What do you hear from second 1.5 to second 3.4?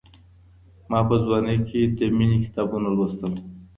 کي د مينې کتابونه لوستل.